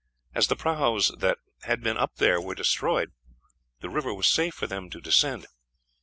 [0.33, 3.11] As the prahus that had been up there were destroyed,
[3.81, 5.45] the river was safe for them to descend.